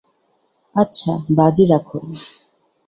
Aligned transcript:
আচ্ছা 0.75 1.11
বাজি 1.37 1.63
রাখো। 1.65 1.97